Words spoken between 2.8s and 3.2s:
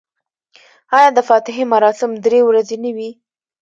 نه وي؟